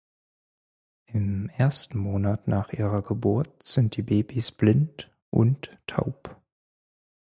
[1.05, 6.41] Im ersten Monat nach ihrer Geburt sind die Babys blind und taub.